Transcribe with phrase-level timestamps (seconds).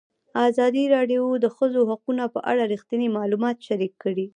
[0.47, 4.25] ازادي راډیو د د ښځو حقونه په اړه رښتیني معلومات شریک کړي.